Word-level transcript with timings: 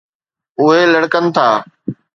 اُهي 0.59 0.81
لڙڪن 0.93 1.25
ٿا 1.35 1.47